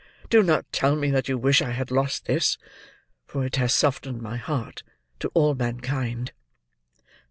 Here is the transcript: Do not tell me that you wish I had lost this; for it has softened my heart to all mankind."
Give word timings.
Do 0.31 0.41
not 0.41 0.65
tell 0.71 0.95
me 0.95 1.11
that 1.11 1.27
you 1.29 1.37
wish 1.37 1.61
I 1.61 1.69
had 1.73 1.91
lost 1.91 2.25
this; 2.25 2.57
for 3.27 3.45
it 3.45 3.57
has 3.57 3.71
softened 3.71 4.19
my 4.19 4.35
heart 4.37 4.81
to 5.19 5.27
all 5.35 5.53
mankind." 5.53 6.31